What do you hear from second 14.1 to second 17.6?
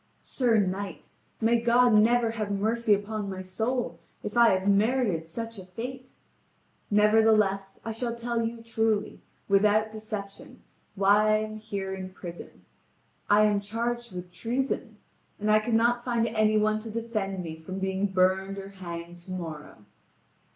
with treason, and I cannot find any one to defend me